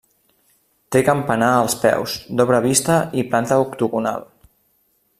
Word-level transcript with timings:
Té 0.95 1.01
campanar 1.09 1.49
als 1.57 1.75
peus, 1.83 2.15
d'obra 2.39 2.63
vista 2.65 2.99
i 3.23 3.27
planta 3.35 3.63
octogonal. 3.67 4.27